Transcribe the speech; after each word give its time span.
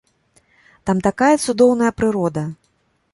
Там 0.89 1.01
такая 1.07 1.35
цудоўная 1.45 1.91
прырода! 1.99 2.47